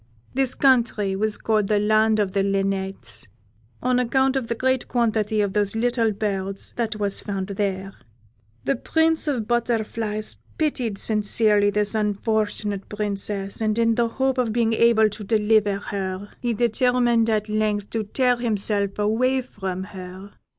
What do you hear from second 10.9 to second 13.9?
sincerely this unfortunate Princess, and,